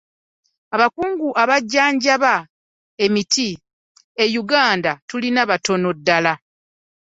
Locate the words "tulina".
5.09-5.41